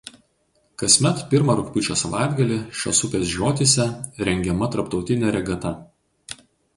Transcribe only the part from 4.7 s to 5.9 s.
tarptautinė regata.